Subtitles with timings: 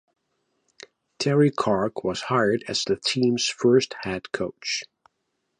[1.19, 4.81] Terry Karg was hired as the team's first head coach.